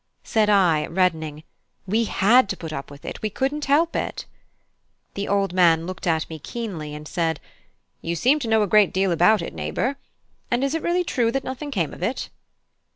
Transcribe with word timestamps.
Said 0.23 0.49
I, 0.49 0.87
reddening: 0.87 1.43
"We 1.85 2.05
had 2.05 2.49
to 2.49 2.57
put 2.57 2.73
up 2.73 2.89
with 2.89 3.05
it; 3.05 3.21
we 3.21 3.29
couldn't 3.29 3.65
help 3.65 3.95
it." 3.95 4.25
The 5.13 5.27
old 5.27 5.53
man 5.53 5.85
looked 5.85 6.07
at 6.07 6.27
me 6.27 6.39
keenly, 6.39 6.95
and 6.95 7.07
said: 7.07 7.39
"You 8.01 8.15
seem 8.15 8.39
to 8.39 8.47
know 8.47 8.63
a 8.63 8.67
great 8.67 8.93
deal 8.93 9.11
about 9.11 9.43
it, 9.43 9.53
neighbour! 9.53 9.97
And 10.49 10.63
is 10.63 10.73
it 10.73 10.81
really 10.81 11.03
true 11.03 11.31
that 11.31 11.43
nothing 11.43 11.69
came 11.69 11.93
of 11.93 12.01
it?" 12.01 12.29